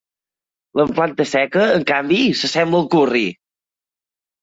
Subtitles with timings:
[0.81, 3.27] La planta seca en canvi, s'assembla al curri.